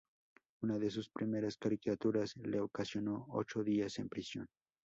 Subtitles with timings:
[0.63, 4.47] Una de sus primeras caricaturas le ocasionó ocho días en prisión.